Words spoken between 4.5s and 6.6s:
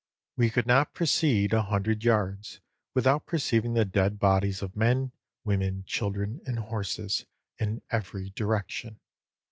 of men, women, children, and